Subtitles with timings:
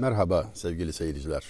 [0.00, 1.44] Merhaba sevgili seyirciler.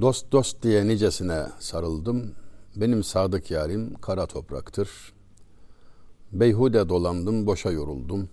[0.00, 2.34] Dost dost diye nicesine sarıldım.
[2.76, 5.12] Benim sadık yarim kara topraktır.
[6.32, 8.28] Beyhude dolandım, boşa yoruldum.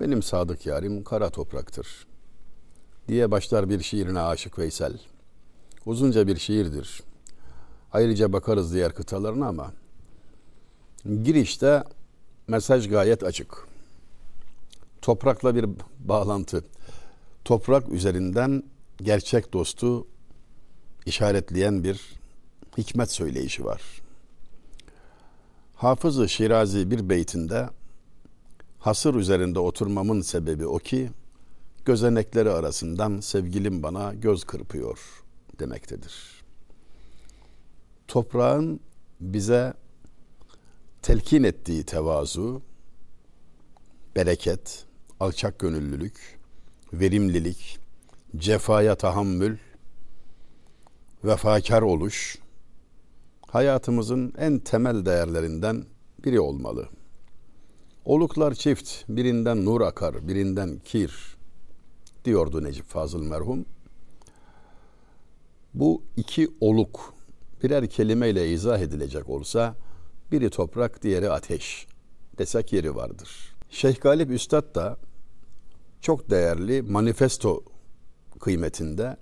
[0.00, 2.06] Benim sadık yarim kara topraktır.
[3.08, 5.00] Diye başlar bir şiirine Aşık Veysel.
[5.86, 7.02] Uzunca bir şiirdir.
[7.92, 9.72] Ayrıca bakarız diğer kıtalarına ama
[11.22, 11.84] girişte
[12.48, 13.67] mesaj gayet açık.
[15.02, 15.66] Toprakla bir
[15.98, 16.64] bağlantı.
[17.44, 18.62] Toprak üzerinden
[19.02, 20.06] gerçek dostu
[21.06, 22.18] işaretleyen bir
[22.78, 23.82] hikmet söyleyişi var.
[25.74, 27.68] Hafız-ı Şirazi bir beytinde
[28.78, 31.10] hasır üzerinde oturmamın sebebi o ki
[31.84, 34.98] gözenekleri arasından sevgilim bana göz kırpıyor
[35.58, 36.44] demektedir.
[38.08, 38.80] Toprağın
[39.20, 39.74] bize
[41.02, 42.62] telkin ettiği tevazu,
[44.16, 44.84] bereket,
[45.20, 46.38] alçak gönüllülük,
[46.92, 47.78] verimlilik,
[48.36, 49.56] cefaya tahammül,
[51.24, 52.38] vefakar oluş
[53.46, 55.84] hayatımızın en temel değerlerinden
[56.24, 56.88] biri olmalı.
[58.04, 61.36] Oluklar çift, birinden nur akar, birinden kir
[62.24, 63.64] diyordu Necip Fazıl merhum.
[65.74, 67.14] Bu iki oluk
[67.62, 69.74] birer kelimeyle izah edilecek olsa
[70.32, 71.86] biri toprak, diğeri ateş
[72.38, 73.56] desek yeri vardır.
[73.70, 74.96] Şeyh Galip Üstad da
[76.00, 77.62] çok değerli manifesto
[78.40, 79.16] kıymetinde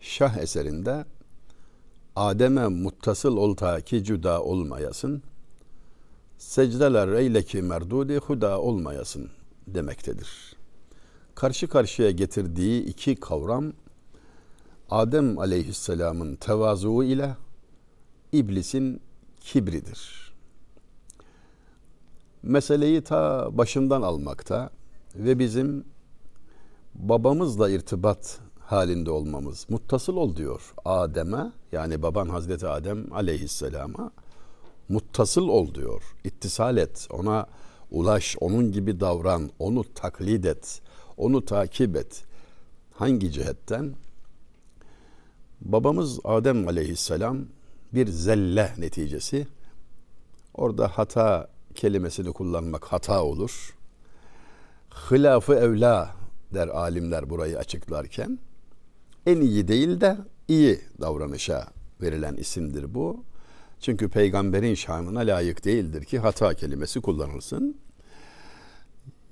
[0.00, 1.04] şah eserinde
[2.16, 5.22] Adem'e muttasıl ol ta ki cüda olmayasın.
[6.38, 9.30] Secdeler eyle ki merdudi huda olmayasın
[9.66, 10.56] demektedir.
[11.34, 13.72] Karşı karşıya getirdiği iki kavram
[14.90, 17.36] Adem aleyhisselamın tevazu ile
[18.32, 19.00] iblisin
[19.40, 20.32] kibridir.
[22.42, 24.70] Meseleyi ta başından almakta
[25.14, 25.84] ve bizim
[26.98, 29.66] babamızla irtibat halinde olmamız.
[29.68, 34.10] Muttasıl ol diyor Adem'e yani baban Hazreti Adem aleyhisselama
[34.88, 36.02] muttasıl ol diyor.
[36.24, 37.46] İttisal et, ona
[37.90, 40.80] ulaş, onun gibi davran, onu taklit et,
[41.16, 42.24] onu takip et.
[42.94, 43.94] Hangi cihetten?
[45.60, 47.38] Babamız Adem aleyhisselam
[47.94, 49.46] bir zelle neticesi.
[50.54, 53.76] Orada hata kelimesini kullanmak hata olur.
[55.10, 56.17] Hilafı evla
[56.54, 58.38] der alimler burayı açıklarken.
[59.26, 60.16] En iyi değil de
[60.48, 61.66] iyi davranışa
[62.02, 63.24] verilen isimdir bu.
[63.80, 67.76] Çünkü peygamberin şanına layık değildir ki hata kelimesi kullanılsın.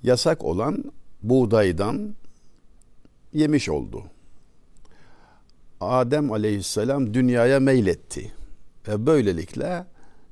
[0.03, 0.83] Yasak olan
[1.23, 2.15] buğdaydan
[3.33, 4.03] yemiş oldu.
[5.81, 8.33] Adem aleyhisselam dünyaya meyletti.
[8.87, 9.85] Ve böylelikle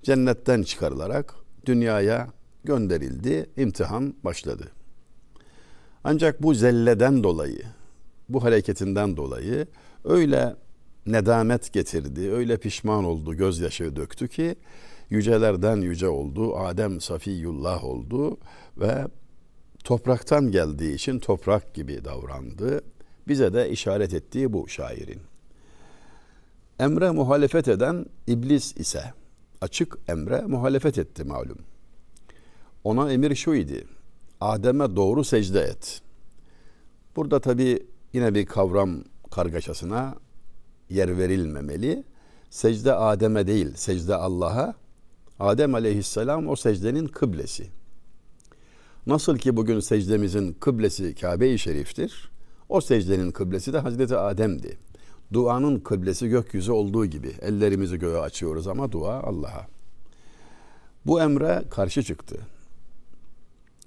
[0.04, 1.36] cennetten çıkarılarak
[1.66, 2.28] dünyaya
[2.64, 3.50] gönderildi.
[3.58, 4.72] imtihan başladı.
[6.08, 7.62] Ancak bu zelleden dolayı,
[8.30, 9.68] bu hareketinden dolayı
[10.04, 10.56] öyle
[11.06, 14.56] nedamet getirdi, öyle pişman oldu, gözyaşı döktü ki
[15.10, 18.38] yücelerden yüce oldu, Adem Safiyullah oldu
[18.78, 19.08] ve
[19.84, 22.82] topraktan geldiği için toprak gibi davrandı.
[23.28, 25.22] Bize de işaret ettiği bu şairin.
[26.80, 29.14] Emre muhalefet eden iblis ise
[29.62, 31.60] açık emre muhalefet etti malum.
[32.84, 33.95] Ona emir şu idi.
[34.46, 36.02] Adem'e doğru secde et.
[37.16, 40.16] Burada tabi yine bir kavram kargaşasına
[40.90, 42.04] yer verilmemeli.
[42.50, 44.76] Secde Adem'e değil, secde Allah'a.
[45.40, 47.68] Adem aleyhisselam o secdenin kıblesi.
[49.08, 52.32] Nasıl ki bugün secdemizin kıblesi Kabe-i Şerif'tir.
[52.70, 54.78] O secdenin kıblesi de Hazreti Adem'di.
[55.34, 59.68] Duanın kıblesi gökyüzü olduğu gibi ellerimizi göğe açıyoruz ama dua Allah'a.
[61.06, 62.38] Bu emre karşı çıktı.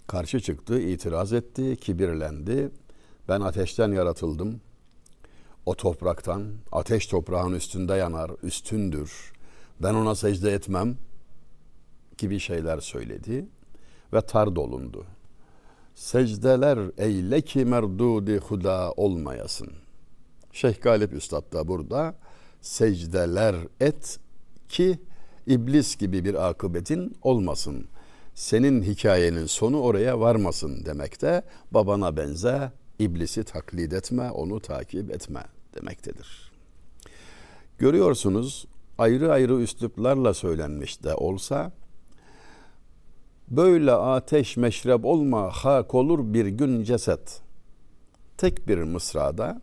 [0.08, 2.70] Karşı çıktı, itiraz etti, kibirlendi.
[3.28, 4.60] Ben ateşten yaratıldım.
[5.66, 9.32] O topraktan, ateş toprağın üstünde yanar, üstündür.
[9.82, 10.96] Ben ona secde etmem
[12.18, 13.46] gibi şeyler söyledi
[14.12, 15.04] ve tar dolundu.
[15.94, 19.72] Secdeler eyle ki merdudi huda olmayasın.
[20.52, 22.14] Şeyh Galip Üstad da burada
[22.60, 24.18] secdeler et
[24.68, 24.98] ki
[25.46, 27.86] iblis gibi bir akıbetin olmasın.
[28.38, 31.42] Senin hikayenin sonu oraya varmasın demekte.
[31.70, 35.44] Babana benze, iblisi taklit etme, onu takip etme
[35.74, 36.52] demektedir.
[37.78, 38.66] Görüyorsunuz
[38.98, 41.72] ayrı ayrı üsluplarla söylenmiş de olsa
[43.48, 47.40] böyle ateş meşrep olma hak olur bir gün ceset.
[48.36, 49.62] Tek bir mısrada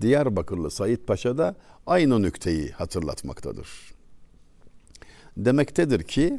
[0.00, 1.54] Diyarbakırlı Said Paşa da
[1.86, 3.68] aynı nükteyi hatırlatmaktadır.
[5.36, 6.38] Demektedir ki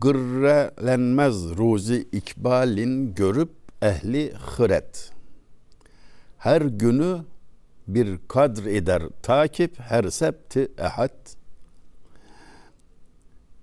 [0.00, 3.50] gırrelenmez ruzi ikbalin görüp
[3.82, 5.12] ehli hıret.
[6.38, 7.24] Her günü
[7.88, 11.10] bir kadr eder takip her septi ehad.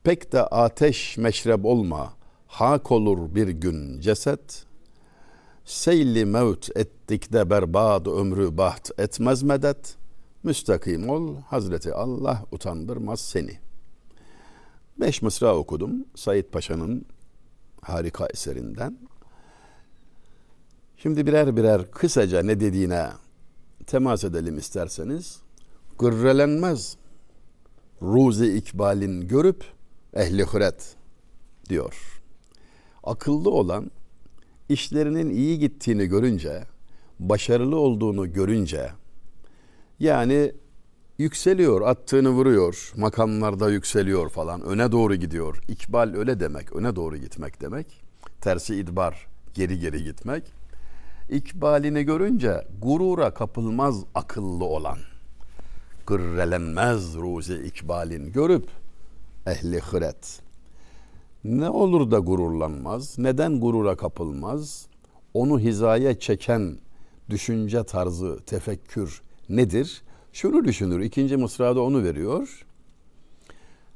[0.03, 2.13] Pek de ateş meşreb olma,
[2.47, 4.65] hak olur bir gün ceset.
[5.65, 9.95] Seyli mevt ettik de berbad ömrü baht etmez medet.
[10.43, 13.64] Müstakim ol, Hazreti Allah utandırmaz seni.
[14.99, 17.05] Beş mısra okudum Said Paşa'nın
[17.81, 18.97] harika eserinden.
[20.97, 23.09] Şimdi birer birer kısaca ne dediğine
[23.87, 25.39] temas edelim isterseniz.
[25.99, 26.97] Gırrelenmez
[28.01, 29.63] ruzi ikbalin görüp
[30.13, 30.95] ehli huret
[31.69, 32.21] diyor.
[33.03, 33.91] Akıllı olan
[34.69, 36.63] işlerinin iyi gittiğini görünce,
[37.19, 38.91] başarılı olduğunu görünce
[39.99, 40.51] yani
[41.17, 45.61] yükseliyor, attığını vuruyor, makamlarda yükseliyor falan, öne doğru gidiyor.
[45.67, 48.03] İkbal öyle demek, öne doğru gitmek demek.
[48.41, 50.43] Tersi idbar, geri geri gitmek.
[51.29, 54.97] İkbalini görünce gurura kapılmaz akıllı olan.
[56.07, 58.67] Gırrelenmez ruzi ikbalin görüp
[59.47, 60.41] ehli hıret.
[61.43, 64.87] Ne olur da gururlanmaz, neden gurura kapılmaz?
[65.33, 66.77] Onu hizaya çeken
[67.29, 70.01] düşünce tarzı, tefekkür nedir?
[70.35, 72.65] Şunu düşünür, ikinci mısrada onu veriyor.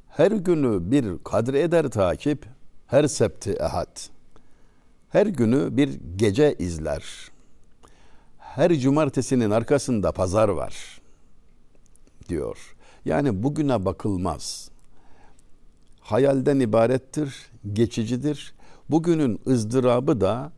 [0.10, 2.46] Her günü bir kadre eder takip,
[2.88, 4.00] her septi ehad.
[5.10, 7.04] Her günü bir gece izler.
[8.38, 11.02] Her cumartesinin arkasında pazar var
[12.30, 12.76] diyor.
[13.06, 14.72] Yani bugüne bakılmaz.
[16.00, 17.36] Hayalden ibarettir,
[17.74, 18.54] geçicidir.
[18.90, 20.52] Bugünün ızdırabı da,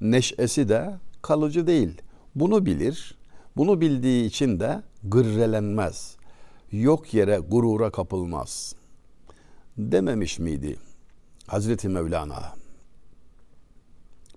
[0.00, 2.02] neşesi de kalıcı değil.
[2.34, 3.14] Bunu bilir.
[3.56, 6.16] Bunu bildiği için de gırrelenmez.
[6.72, 8.74] Yok yere gurura kapılmaz.
[9.78, 10.76] Dememiş miydi
[11.46, 12.54] Hazreti Mevlana?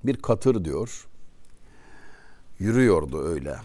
[0.04, 1.08] Bir katır diyor.
[2.60, 3.56] Yürüyordu öyle.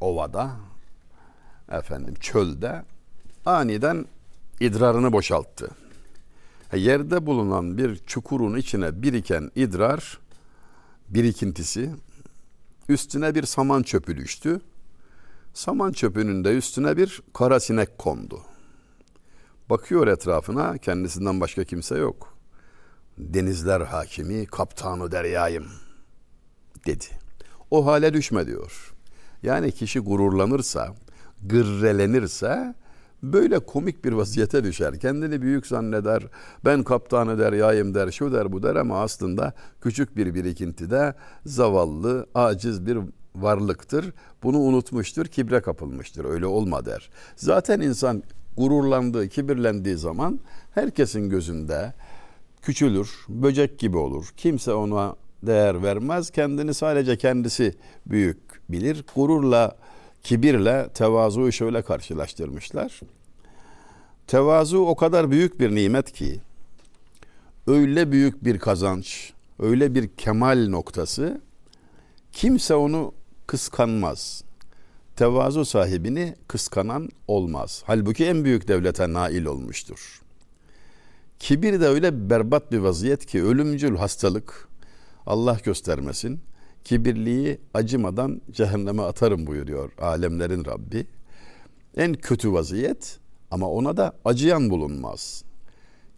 [0.00, 0.50] Ovada,
[1.72, 2.84] efendim çölde
[3.46, 4.06] aniden
[4.60, 5.70] idrarını boşalttı.
[6.74, 10.18] Yerde bulunan bir çukurun içine biriken idrar
[11.08, 11.90] birikintisi
[12.88, 14.60] üstüne bir saman çöpü düştü.
[15.58, 18.40] Saman çöpünün de üstüne bir kara sinek kondu.
[19.70, 22.38] Bakıyor etrafına kendisinden başka kimse yok.
[23.18, 25.66] Denizler hakimi, kaptanı deryayım
[26.86, 27.04] dedi.
[27.70, 28.94] O hale düşme diyor.
[29.42, 30.94] Yani kişi gururlanırsa,
[31.42, 32.74] gırrelenirse
[33.22, 35.00] böyle komik bir vaziyete düşer.
[35.00, 36.22] Kendini büyük zanneder.
[36.64, 41.14] Ben kaptanı deryayım der, şu der, bu der ama aslında küçük bir birikintide
[41.46, 42.98] zavallı, aciz bir
[43.42, 44.12] varlıktır.
[44.42, 46.24] Bunu unutmuştur, kibre kapılmıştır.
[46.24, 47.10] Öyle olma der.
[47.36, 48.22] Zaten insan
[48.56, 50.40] gururlandığı, kibirlendiği zaman
[50.74, 51.94] herkesin gözünde
[52.62, 54.32] küçülür, böcek gibi olur.
[54.36, 56.30] Kimse ona değer vermez.
[56.30, 57.74] Kendini sadece kendisi
[58.06, 58.38] büyük
[58.68, 59.04] bilir.
[59.14, 59.76] Gururla,
[60.22, 63.00] kibirle tevazuyu şöyle karşılaştırmışlar.
[64.26, 66.40] Tevazu o kadar büyük bir nimet ki,
[67.66, 71.40] öyle büyük bir kazanç, öyle bir kemal noktası,
[72.32, 73.12] kimse onu
[73.48, 74.44] kıskanmaz.
[75.16, 77.82] Tevazu sahibini kıskanan olmaz.
[77.86, 80.22] Halbuki en büyük devlete nail olmuştur.
[81.38, 84.68] Kibir de öyle berbat bir vaziyet ki ölümcül hastalık
[85.26, 86.40] Allah göstermesin.
[86.84, 91.06] Kibirliği acımadan cehenneme atarım buyuruyor alemlerin Rabbi.
[91.96, 93.18] En kötü vaziyet
[93.50, 95.44] ama ona da acıyan bulunmaz.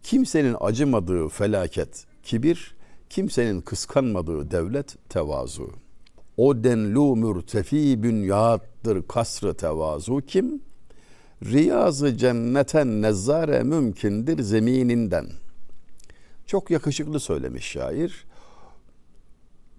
[0.03, 2.75] Kimsenin acımadığı felaket kibir,
[3.11, 5.71] kimsenin kıskanmadığı devlet tevazu.
[6.41, 10.63] O denlu mürtefi bünyattır kasrı tevazu kim?
[11.45, 15.27] Riyazı cenneten nezzare mümkündür zemininden.
[16.47, 18.25] Çok yakışıklı söylemiş şair.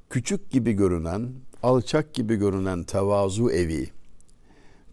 [0.10, 1.32] Küçük gibi görünen,
[1.64, 3.90] alçak gibi görünen tevazu evi,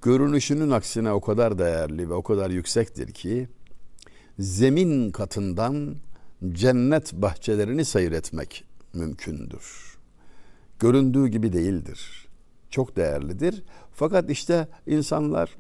[0.02, 3.48] görünüşünün aksine o kadar değerli ve o kadar yüksektir ki,
[4.38, 5.96] zemin katından
[6.52, 9.97] cennet bahçelerini seyretmek mümkündür.
[10.78, 12.28] Göründüğü gibi değildir.
[12.70, 13.62] Çok değerlidir.
[13.92, 15.56] Fakat işte insanlar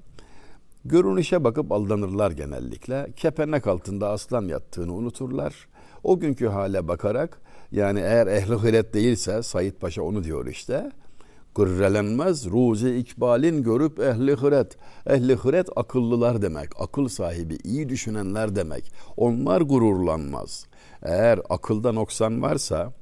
[0.84, 3.12] Görünüşe bakıp aldanırlar genellikle.
[3.16, 5.68] Kepenek altında aslan yattığını unuturlar.
[6.04, 7.40] O günkü hale bakarak
[7.72, 10.90] yani eğer ehli hıret değilse Said Paşa onu diyor işte.
[11.54, 14.76] Gırrelenmez ruzi ikbalin görüp ehli hıret.
[15.06, 16.68] Ehli hıret akıllılar demek.
[16.80, 18.92] Akıl sahibi, iyi düşünenler demek.
[19.16, 20.66] Onlar gururlanmaz.
[21.02, 22.92] Eğer akılda noksan varsa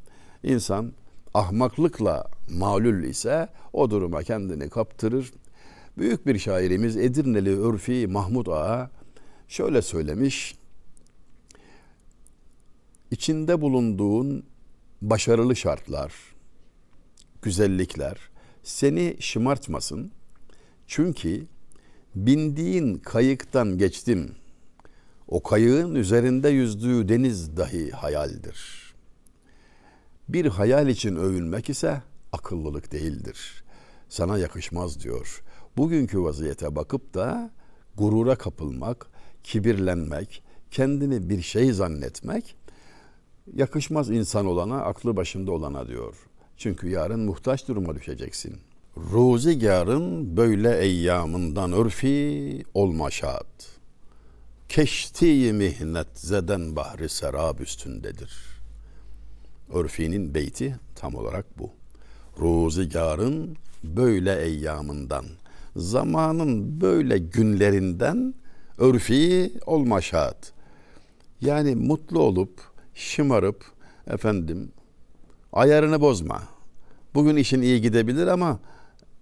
[0.42, 0.92] insan
[1.38, 5.32] ahmaklıkla malul ise o duruma kendini kaptırır
[5.98, 8.90] Büyük bir şairimiz Edirneli Örfi Mahmud Ağa
[9.48, 10.56] şöyle söylemiş.
[13.10, 14.44] İçinde bulunduğun
[15.02, 16.12] başarılı şartlar,
[17.42, 18.18] güzellikler
[18.62, 20.12] seni şımartmasın.
[20.86, 21.46] Çünkü
[22.14, 24.34] bindiğin kayıktan geçtim.
[25.28, 28.85] O kayığın üzerinde yüzdüğü deniz dahi hayaldir.
[30.28, 32.02] Bir hayal için övünmek ise
[32.33, 33.64] akıllılık değildir.
[34.09, 35.42] Sana yakışmaz diyor.
[35.76, 37.50] Bugünkü vaziyete bakıp da
[37.97, 39.06] gurura kapılmak,
[39.42, 42.56] kibirlenmek, kendini bir şey zannetmek
[43.54, 46.14] yakışmaz insan olana, aklı başında olana diyor.
[46.56, 48.56] Çünkü yarın muhtaç duruma düşeceksin.
[49.12, 53.47] Ruzigarın böyle eyyamından örfi olma şad.
[54.68, 58.55] Keşti mihnet zeden bahri serab üstündedir.
[59.73, 61.70] Örfinin beyti tam olarak bu.
[62.40, 65.25] Ruzigarın böyle eyyamından,
[65.76, 68.35] zamanın böyle günlerinden
[68.78, 70.37] örfi olma şad.
[71.40, 72.61] Yani mutlu olup,
[72.94, 73.64] şımarıp,
[74.06, 74.73] efendim
[75.52, 76.42] ayarını bozma.
[77.14, 78.61] Bugün işin iyi gidebilir ama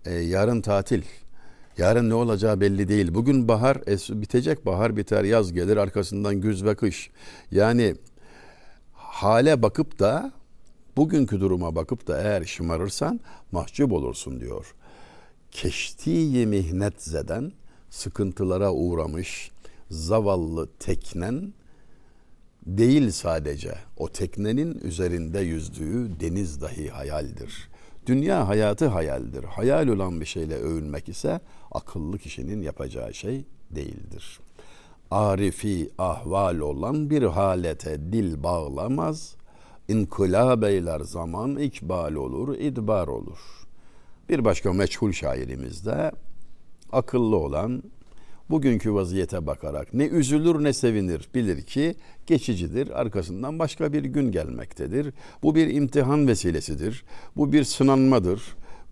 [0.05, 1.03] e, yarın tatil.
[1.79, 3.15] Yarın ne olacağı belli değil.
[3.15, 7.11] Bugün bahar es, bitecek, bahar biter, yaz gelir, arkasından güz ve kış.
[7.51, 7.95] Yani
[9.15, 10.33] hale bakıp da
[10.97, 13.21] bugünkü duruma bakıp da eğer şımarırsan
[13.53, 14.75] mahcup olursun diyor.
[15.51, 17.53] Keştiyi mihnet zeden
[17.91, 19.51] sıkıntılara uğramış
[19.91, 21.55] zavallı teknen
[22.67, 27.69] değil sadece o teknenin üzerinde yüzdüğü deniz dahi hayaldir.
[28.07, 29.45] Dünya hayatı hayaldir.
[29.45, 31.41] Hayal olan bir şeyle övünmek ise
[31.73, 34.41] akıllı kişinin yapacağı şey değildir.
[35.11, 39.37] Arifi ahval olan bir halete dil bağlamaz.
[39.89, 43.39] İnkılab eyler zaman ikbal olur, idbar olur.
[44.29, 46.13] Bir başka meçhul şairimiz de
[46.93, 47.83] akıllı olan
[48.51, 51.95] bugünkü vaziyete bakarak ne üzülür ne sevinir bilir ki
[52.27, 55.15] geçicidir arkasından başka bir gün gelmektedir.
[55.43, 57.05] Bu bir imtihan vesilesidir.
[57.37, 58.43] Bu bir sınanmadır.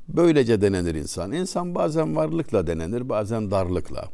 [0.09, 1.33] Böylece denenir insan.
[1.33, 4.09] İnsan bazen varlıkla denenir bazen darlıkla.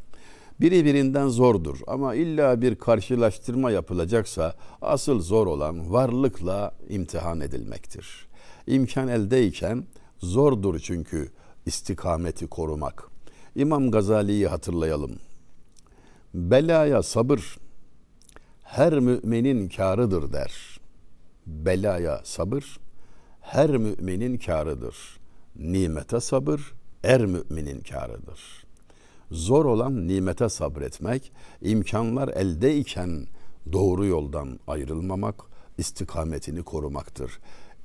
[0.60, 8.28] Biri birinden zordur ama illa bir karşılaştırma yapılacaksa asıl zor olan varlıkla imtihan edilmektir.
[8.66, 9.84] İmkan eldeyken
[10.18, 11.32] zordur çünkü
[11.66, 13.10] istikameti korumak.
[13.54, 15.12] İmam Gazali'yi hatırlayalım.
[16.34, 17.58] Belaya sabır
[18.62, 20.80] her müminin karıdır der.
[21.46, 22.78] Belaya sabır
[23.40, 24.96] her müminin karıdır.
[25.56, 26.72] Nimete sabır
[27.04, 28.67] er müminin karıdır.
[29.30, 31.32] Zor olan nimete sabretmek,
[31.62, 33.26] imkanlar eldeyken
[33.73, 35.35] doğru yoldan ayrılmamak,
[35.78, 37.38] istikametini korumaktır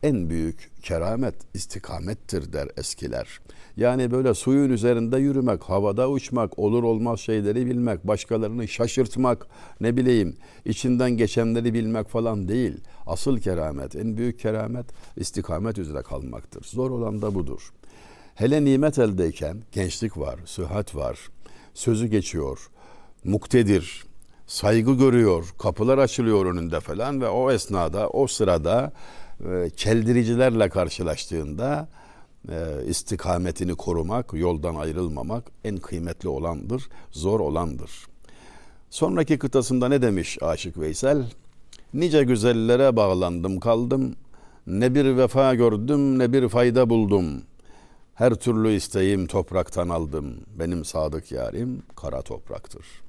[0.04, 3.40] en büyük keramet istikamettir der eskiler.
[3.78, 9.48] Yani böyle suyun üzerinde yürümek, havada uçmak, olur olmaz şeyleri bilmek, başkalarını şaşırtmak,
[9.82, 12.78] ne bileyim içinden geçenleri bilmek falan değil.
[13.06, 14.86] Asıl keramet, en büyük keramet
[15.18, 16.64] istikamet üzere kalmaktır.
[16.64, 17.74] Zor olan da budur.
[18.36, 21.20] Hele nimet eldeyken gençlik var, sıhhat var,
[21.74, 22.70] sözü geçiyor,
[23.24, 24.04] muktedir,
[24.48, 28.94] saygı görüyor, kapılar açılıyor önünde falan ve o esnada, o sırada
[29.40, 31.88] e, çeldiricilerle karşılaştığında
[32.50, 37.92] e, istikametini korumak, yoldan ayrılmamak en kıymetli olandır, zor olandır.
[38.90, 41.24] Sonraki kıtasında ne demiş Aşık Veysel?
[41.94, 44.16] Nice güzellere bağlandım kaldım,
[44.68, 47.44] ne bir vefa gördüm ne bir fayda buldum.
[48.14, 53.04] Her türlü isteğim topraktan aldım, benim sadık yarim kara topraktır.''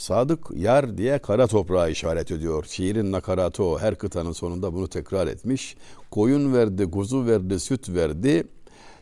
[0.00, 2.64] Sadık yar diye kara toprağa işaret ediyor.
[2.68, 3.78] Şiirin nakaratı o.
[3.78, 5.76] Her kıtanın sonunda bunu tekrar etmiş.
[6.10, 8.44] Koyun verdi, kuzu verdi, süt verdi.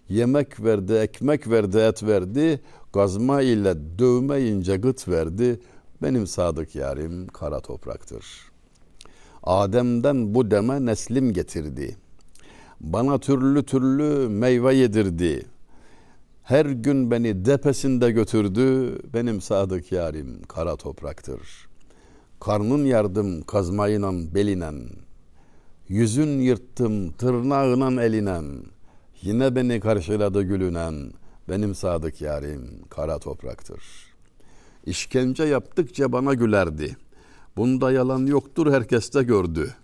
[0.08, 2.60] Yemek verdi, ekmek verdi, et verdi.
[2.92, 5.60] Gazma ile dövmeyince gıt verdi.
[6.02, 8.24] Benim sadık yarim kara topraktır.
[9.42, 11.96] Adem'den bu deme neslim getirdi.
[12.80, 15.58] Bana türlü türlü meyve yedirdi.''
[16.48, 21.68] Her gün beni depesinde götürdü, benim sadık yarim kara topraktır.
[22.40, 24.88] Karnın yardım kazmayla belinen,
[25.88, 28.44] yüzün yırttım tırnağına elinen,
[29.22, 31.12] yine beni karşıladı gülünen,
[31.48, 33.82] benim sadık yarim kara topraktır.
[34.86, 36.96] İşkence yaptıkça bana gülerdi.
[37.56, 39.74] Bunda yalan yoktur herkes de gördü.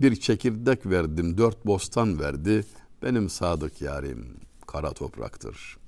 [0.00, 2.64] Bir çekirdek verdim, dört bostan verdi.
[3.02, 4.36] Benim sadık yarim
[4.66, 5.84] kara topraktır.''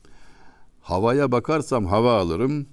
[0.87, 2.67] Havaya bakarsam hava alırım,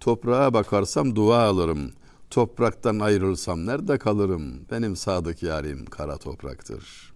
[0.00, 1.92] toprağa bakarsam dua alırım.
[2.30, 4.66] Topraktan ayrılsam nerede kalırım?
[4.70, 7.12] Benim sadık yarim kara topraktır.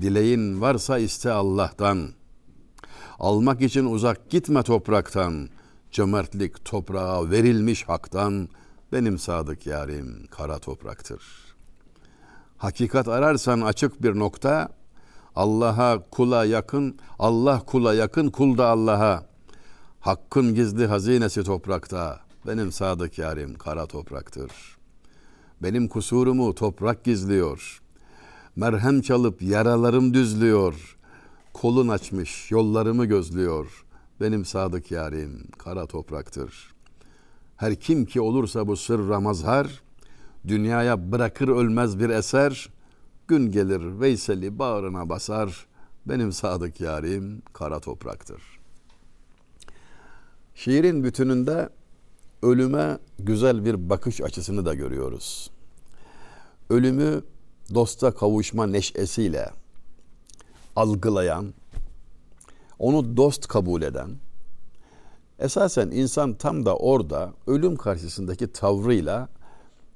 [0.00, 2.08] Dileğin varsa iste Allah'tan.
[3.18, 5.48] Almak için uzak gitme topraktan.
[5.90, 8.48] Cömertlik toprağa verilmiş haktan.
[8.92, 11.49] Benim sadık yarim kara topraktır.
[12.60, 14.68] Hakikat ararsan açık bir nokta,
[15.36, 19.26] Allah'a kula yakın, Allah kula yakın, kul da Allah'a.
[20.00, 22.20] Hakkın gizli hazinesi toprakta.
[22.46, 24.50] Benim sadık yarim kara topraktır.
[25.62, 27.82] Benim kusurumu toprak gizliyor.
[28.56, 30.98] Merhem çalıp yaralarım düzlüyor.
[31.52, 33.84] Kolun açmış yollarımı gözlüyor.
[34.20, 36.74] Benim sadık yarim kara topraktır.
[37.56, 39.82] Her kim ki olursa bu sırra mazhar,
[40.48, 42.68] dünyaya bırakır ölmez bir eser,
[43.28, 45.66] gün gelir Veysel'i bağrına basar,
[46.06, 48.42] benim sadık yarim kara topraktır.
[50.54, 51.68] Şiirin bütününde
[52.42, 55.50] ölüme güzel bir bakış açısını da görüyoruz.
[56.70, 57.22] Ölümü
[57.74, 59.50] dosta kavuşma neşesiyle
[60.76, 61.54] algılayan,
[62.78, 64.10] onu dost kabul eden,
[65.38, 69.28] esasen insan tam da orada ölüm karşısındaki tavrıyla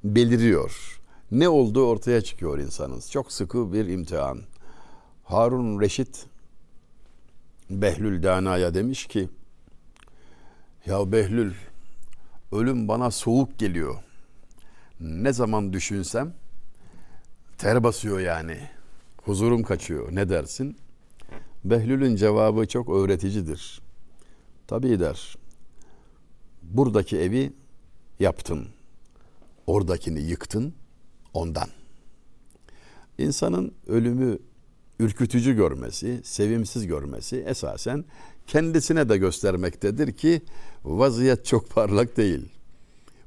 [0.05, 1.01] beliriyor.
[1.31, 3.01] Ne olduğu ortaya çıkıyor insanın.
[3.11, 4.41] Çok sıkı bir imtihan.
[5.25, 6.27] Harun Reşit
[7.71, 9.29] Behlül Dana'ya demiş ki
[10.87, 11.53] ya Behlül
[12.53, 13.95] ölüm bana soğuk geliyor.
[15.01, 16.35] Ne zaman düşünsem
[17.59, 18.59] ter basıyor yani.
[19.23, 20.15] Huzurum kaçıyor.
[20.15, 20.77] Ne dersin?
[21.65, 23.81] Behlül'ün cevabı çok öğreticidir.
[24.67, 25.37] Tabii der.
[26.63, 27.53] Buradaki evi
[28.21, 28.74] yaptın.
[29.67, 30.75] Oradakini yıktın
[31.35, 31.69] ondan.
[33.19, 34.39] İnsanın ölümü
[35.01, 38.05] ürkütücü görmesi, sevimsiz görmesi esasen
[38.47, 40.43] kendisine de göstermektedir ki
[40.85, 42.49] vaziyet çok parlak değil.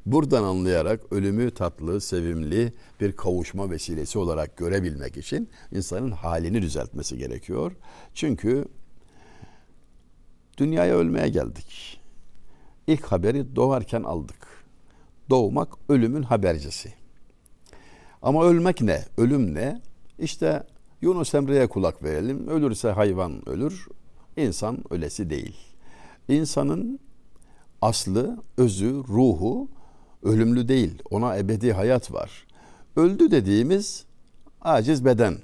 [0.05, 7.71] Buradan anlayarak ölümü tatlı, sevimli bir kavuşma vesilesi olarak görebilmek için insanın halini düzeltmesi gerekiyor.
[8.13, 8.65] Çünkü
[10.57, 12.01] dünyaya ölmeye geldik.
[12.87, 14.56] İlk haberi doğarken aldık.
[15.29, 16.93] Doğmak ölümün habercisi.
[18.21, 19.01] Ama ölmek ne?
[19.17, 19.81] Ölüm ne?
[20.19, 20.63] İşte
[21.01, 22.47] Yunus Emre'ye kulak verelim.
[22.47, 23.87] Ölürse hayvan ölür,
[24.37, 25.55] insan ölesi değil.
[26.27, 26.99] İnsanın
[27.81, 29.67] aslı, özü, ruhu
[30.23, 31.03] ölümlü değil.
[31.11, 32.47] Ona ebedi hayat var.
[32.95, 34.05] Öldü dediğimiz
[34.61, 35.37] aciz beden,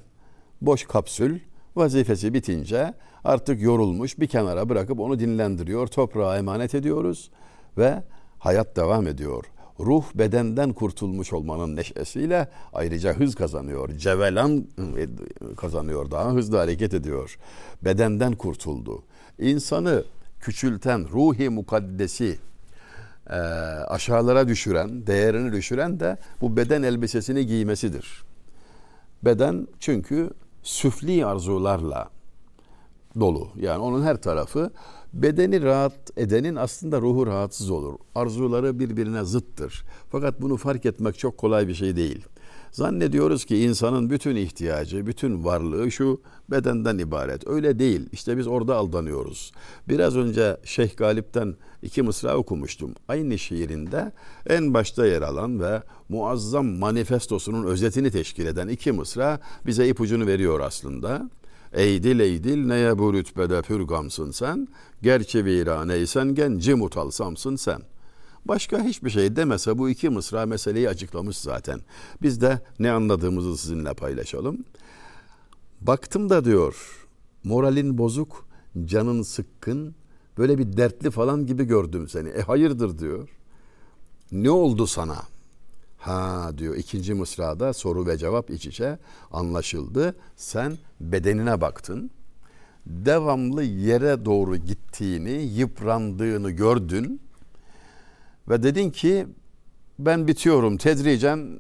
[0.62, 1.40] boş kapsül,
[1.76, 2.94] vazifesi bitince
[3.24, 7.32] artık yorulmuş bir kenara bırakıp onu dinlendiriyor, toprağa emanet ediyoruz
[7.78, 8.04] ve
[8.40, 9.46] hayat devam ediyor.
[9.86, 13.98] Ruh bedenden kurtulmuş olmanın neşesiyle ayrıca hız kazanıyor.
[13.98, 14.68] Cevelan
[15.58, 17.38] kazanıyor, daha hızlı hareket ediyor.
[17.82, 19.04] Bedenden kurtuldu.
[19.40, 20.04] İnsanı
[20.40, 22.38] küçülten ruhi mukaddesi
[23.30, 23.34] e,
[23.88, 28.24] aşağılara düşüren, değerini düşüren de bu beden elbisesini giymesidir.
[29.26, 30.30] Beden çünkü
[30.64, 32.10] süfli arzularla
[33.20, 33.50] dolu.
[33.56, 34.72] Yani onun her tarafı
[35.14, 37.94] bedeni rahat edenin aslında ruhu rahatsız olur.
[38.16, 39.84] Arzuları birbirine zıttır.
[40.12, 42.26] Fakat bunu fark etmek çok kolay bir şey değil.
[42.72, 46.22] Zannediyoruz ki insanın bütün ihtiyacı, bütün varlığı şu
[46.52, 47.48] bedenden ibaret.
[47.48, 48.10] Öyle değil.
[48.12, 49.52] İşte biz orada aldanıyoruz.
[49.90, 52.94] Biraz önce Şeyh Galip'ten iki mısra okumuştum.
[53.08, 54.12] Aynı şiirinde
[54.48, 60.60] en başta yer alan ve muazzam manifestosunun özetini teşkil eden iki mısra bize ipucunu veriyor
[60.60, 61.30] aslında.
[61.74, 64.68] Eydil eydil neye bu rütbede pürgamsın sen?
[65.02, 67.82] Gerçi viraneysen genci mutalsamsın sen.
[68.46, 71.82] Başka hiçbir şey demese bu iki mısra meseleyi açıklamış zaten.
[72.22, 74.66] Biz de ne anladığımızı sizinle paylaşalım.
[75.82, 77.08] Baktım da diyor
[77.44, 78.48] moralin bozuk,
[78.86, 79.96] canın sıkkın,
[80.38, 82.30] böyle bir dertli falan gibi gördüm seni.
[82.30, 83.30] E hayırdır diyor.
[84.32, 85.33] Ne oldu sana?
[86.04, 89.00] Ha diyor ikinci mısrada soru ve cevap iç içe
[89.32, 90.16] anlaşıldı.
[90.36, 92.12] Sen bedenine baktın.
[92.86, 97.22] Devamlı yere doğru gittiğini, yıprandığını gördün.
[98.50, 99.28] Ve dedin ki
[100.00, 101.60] ben bitiyorum tedricen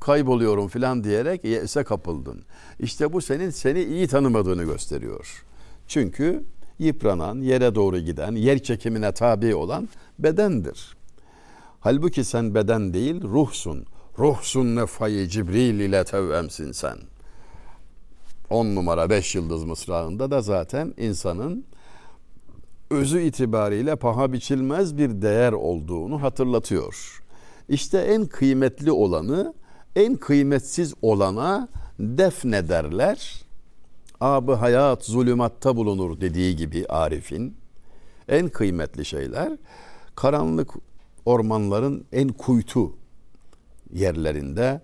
[0.00, 2.42] kayboluyorum filan diyerek yese kapıldın.
[2.80, 5.44] İşte bu senin seni iyi tanımadığını gösteriyor.
[5.88, 6.44] Çünkü
[6.78, 10.96] yıpranan, yere doğru giden, yer çekimine tabi olan bedendir.
[11.86, 13.86] Halbuki sen beden değil ruhsun.
[14.18, 16.98] Ruhsun nefayı Cibril ile tevemsin sen.
[18.50, 21.64] On numara beş yıldız mısrağında da zaten insanın
[22.90, 27.22] özü itibariyle paha biçilmez bir değer olduğunu hatırlatıyor.
[27.68, 29.54] İşte en kıymetli olanı
[29.96, 31.68] en kıymetsiz olana
[31.98, 33.44] defnederler.
[34.20, 37.56] Abı hayat zulümatta bulunur dediği gibi Arif'in
[38.28, 39.52] en kıymetli şeyler
[40.16, 40.70] karanlık
[41.26, 42.92] ormanların en kuytu
[43.92, 44.80] yerlerinde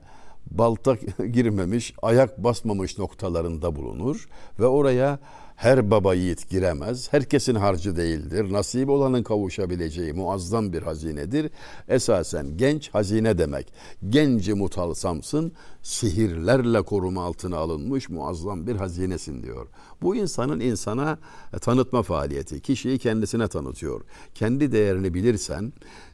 [0.50, 0.94] balta
[1.32, 4.28] girmemiş, ayak basmamış noktalarında bulunur
[4.58, 5.18] ve oraya
[5.62, 7.12] her baba yiğit giremez.
[7.12, 8.52] Herkesin harcı değildir.
[8.52, 11.50] Nasip olanın kavuşabileceği muazzam bir hazinedir.
[11.88, 13.72] Esasen genç hazine demek.
[14.08, 19.66] Genci mutalsamsın, sihirlerle koruma altına alınmış muazzam bir hazinesin diyor.
[20.02, 21.18] Bu insanın insana
[21.60, 22.60] tanıtma faaliyeti.
[22.60, 24.00] Kişiyi kendisine tanıtıyor.
[24.34, 25.72] Kendi değerini bilirsen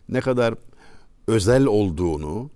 [0.08, 0.54] ne kadar
[1.26, 2.50] özel olduğunu,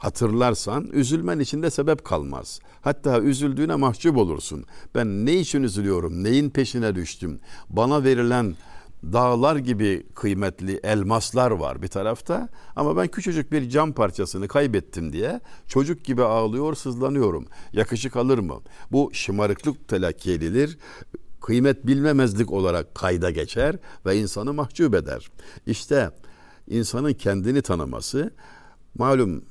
[0.00, 2.60] hatırlarsan üzülmen içinde sebep kalmaz.
[2.80, 4.64] Hatta üzüldüğüne mahcup olursun.
[4.94, 6.24] Ben ne için üzülüyorum?
[6.24, 7.40] Neyin peşine düştüm?
[7.70, 8.54] Bana verilen
[9.02, 15.40] dağlar gibi kıymetli elmaslar var bir tarafta ama ben küçücük bir cam parçasını kaybettim diye
[15.66, 17.46] çocuk gibi ağlıyor, sızlanıyorum.
[17.72, 18.60] Yakışık alır mı?
[18.92, 20.78] Bu şımarıklık telakki edilir
[21.40, 25.26] kıymet bilmemezlik olarak kayda geçer ve insanı mahcup eder.
[25.66, 26.10] İşte
[26.68, 28.30] insanın kendini tanıması
[28.94, 29.44] malum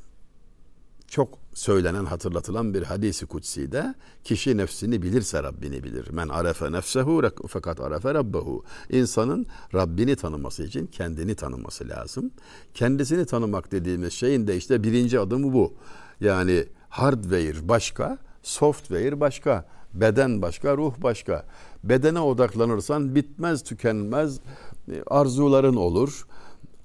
[1.10, 6.10] çok söylenen hatırlatılan bir hadisi kutsi de kişi nefsini bilirse Rabbini bilir.
[6.12, 8.64] Men arefe nefsehu fakat arefe rabbehu.
[8.90, 12.32] İnsanın Rabbini tanıması için kendini tanıması lazım.
[12.74, 15.74] Kendisini tanımak dediğimiz şeyin de işte birinci adımı bu.
[16.22, 21.46] Yani hardware başka, software başka, beden başka, ruh başka.
[21.84, 24.40] Bedene odaklanırsan bitmez tükenmez
[25.08, 26.26] arzuların olur.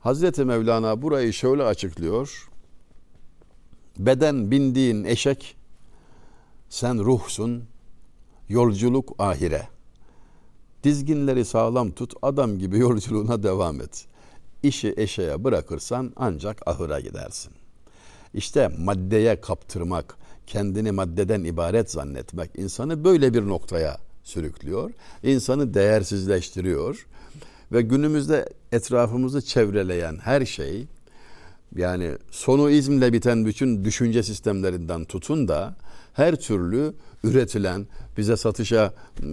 [0.00, 2.48] Hazreti Mevlana burayı şöyle açıklıyor
[3.98, 5.56] beden bindiğin eşek,
[6.68, 7.64] sen ruhsun,
[8.48, 9.68] yolculuk ahire.
[10.84, 14.06] Dizginleri sağlam tut, adam gibi yolculuğuna devam et.
[14.62, 17.52] İşi eşeğe bırakırsan ancak ahıra gidersin.
[18.34, 24.90] İşte maddeye kaptırmak, kendini maddeden ibaret zannetmek insanı böyle bir noktaya sürüklüyor.
[25.22, 27.06] İnsanı değersizleştiriyor
[27.72, 30.86] ve günümüzde etrafımızı çevreleyen her şey
[31.74, 35.76] yani sonu izmle biten bütün düşünce sistemlerinden tutun da
[36.12, 39.24] her türlü üretilen, bize satışa e,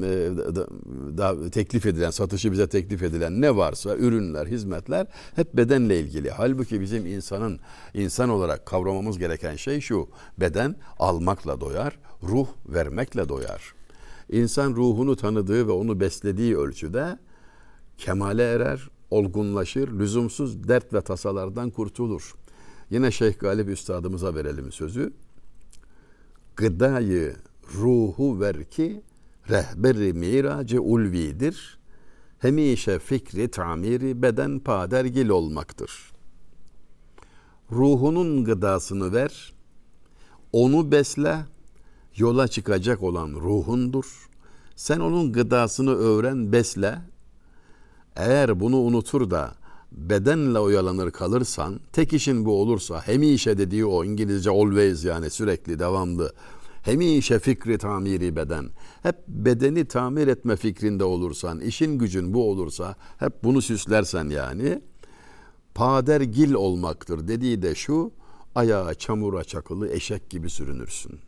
[1.18, 6.32] da, teklif edilen, satışı bize teklif edilen ne varsa ürünler, hizmetler hep bedenle ilgili.
[6.32, 7.60] Halbuki bizim insanın
[7.94, 10.10] insan olarak kavramamız gereken şey şu.
[10.38, 13.74] Beden almakla doyar, ruh vermekle doyar.
[14.30, 17.18] İnsan ruhunu tanıdığı ve onu beslediği ölçüde
[17.98, 22.36] kemale erer, olgunlaşır, lüzumsuz dert ve tasalardan kurtulur.
[22.90, 25.14] Yine Şeyh Galip Üstadımıza verelim sözü.
[26.56, 27.36] Gıdayı
[27.74, 29.02] ruhu ver ki
[29.50, 31.80] rehberi miracı ulvidir.
[32.40, 36.12] Hemişe fikri tamiri beden padergil olmaktır.
[37.72, 39.54] Ruhunun gıdasını ver,
[40.52, 41.46] onu besle,
[42.18, 44.30] yola çıkacak olan ruhundur.
[44.76, 47.02] Sen onun gıdasını öğren, besle,
[48.16, 49.56] eğer bunu unutur da
[49.92, 56.34] bedenle oyalanır kalırsan, tek işin bu olursa, hemişe dediği o İngilizce always yani sürekli devamlı,
[56.84, 58.70] hemişe fikri tamiri beden,
[59.04, 64.82] hep bedeni tamir etme fikrinde olursan, işin gücün bu olursa, hep bunu süslersen yani,
[65.76, 68.12] padergil olmaktır dediği de şu,
[68.56, 71.20] ayağa çamura çakılı eşek gibi sürünürsün.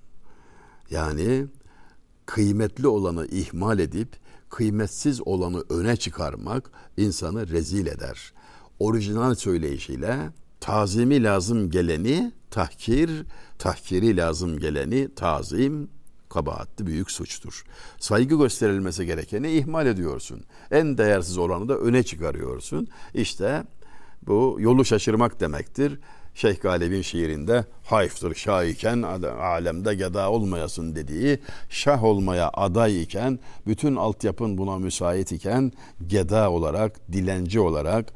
[0.89, 1.45] Yani
[2.25, 4.22] kıymetli olanı ihmal edip
[4.53, 8.33] kıymetsiz olanı öne çıkarmak insanı rezil eder.
[8.79, 10.19] Orijinal söyleyişiyle
[10.59, 13.11] tazimi lazım geleni tahkir,
[13.59, 15.89] tahkiri lazım geleni tazim
[16.29, 17.63] kabahatli büyük suçtur.
[17.99, 20.41] Saygı gösterilmesi gerekeni ihmal ediyorsun.
[20.71, 22.87] En değersiz olanı da öne çıkarıyorsun.
[23.13, 23.63] İşte
[24.27, 25.99] bu yolu şaşırmak demektir.
[26.35, 33.95] Şeyh Galip'in şiirinde hayftır şah iken alemde geda olmayasın dediği şah olmaya aday iken bütün
[33.95, 35.71] altyapın buna müsait iken
[36.07, 38.13] geda olarak dilenci olarak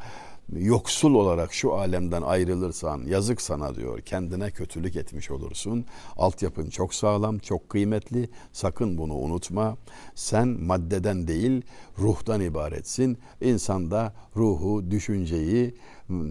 [0.55, 4.01] yoksul olarak şu alemden ayrılırsan yazık sana diyor.
[4.01, 5.85] Kendine kötülük etmiş olursun.
[6.17, 8.29] Altyapın çok sağlam, çok kıymetli.
[8.53, 9.77] Sakın bunu unutma.
[10.15, 11.61] Sen maddeden değil,
[11.99, 13.17] ruhtan ibaretsin.
[13.41, 15.75] İnsanda ruhu, düşünceyi,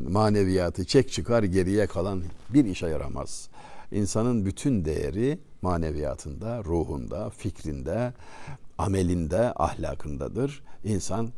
[0.09, 3.49] maneviyatı çek çıkar geriye kalan bir işe yaramaz.
[3.93, 8.13] İnsanın bütün değeri maneviyatında, ruhunda, fikrinde,
[8.79, 10.63] amelinde, ahlakındadır.
[10.85, 11.33] İnsan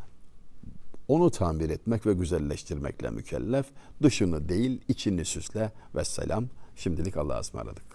[1.09, 3.67] onu tamir etmek ve güzelleştirmekle mükellef.
[4.03, 6.45] Dışını değil, içini süsle ve selam.
[6.77, 7.88] Şimdilik Allah'a ısmarladık.